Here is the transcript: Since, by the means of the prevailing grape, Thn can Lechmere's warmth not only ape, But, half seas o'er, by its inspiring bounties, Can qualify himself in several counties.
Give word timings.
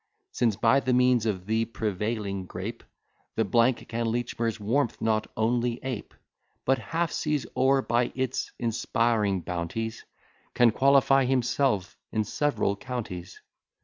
Since, 0.31 0.55
by 0.55 0.79
the 0.79 0.93
means 0.95 1.27
of 1.27 1.45
the 1.45 1.65
prevailing 1.65 2.47
grape, 2.47 2.83
Thn 3.37 3.87
can 3.87 4.07
Lechmere's 4.07 4.59
warmth 4.59 4.99
not 4.99 5.27
only 5.37 5.79
ape, 5.83 6.15
But, 6.65 6.79
half 6.79 7.11
seas 7.11 7.45
o'er, 7.55 7.83
by 7.83 8.11
its 8.15 8.51
inspiring 8.57 9.41
bounties, 9.41 10.03
Can 10.55 10.71
qualify 10.71 11.25
himself 11.25 11.99
in 12.11 12.23
several 12.23 12.75
counties. 12.75 13.41